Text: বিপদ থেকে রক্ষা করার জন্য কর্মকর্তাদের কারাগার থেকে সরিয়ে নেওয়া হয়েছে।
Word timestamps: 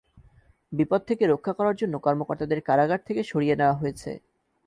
বিপদ 0.71 1.01
থেকে 1.07 1.23
রক্ষা 1.27 1.53
করার 1.53 1.75
জন্য 1.75 1.95
কর্মকর্তাদের 1.97 2.59
কারাগার 2.61 3.01
থেকে 3.07 3.21
সরিয়ে 3.23 3.55
নেওয়া 3.55 3.79
হয়েছে। 3.81 4.11